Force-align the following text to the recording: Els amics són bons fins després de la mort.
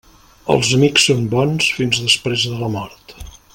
Els 0.53 0.71
amics 0.77 1.05
són 1.09 1.21
bons 1.35 1.69
fins 1.81 2.01
després 2.07 2.47
de 2.55 2.59
la 2.65 2.73
mort. 2.79 3.15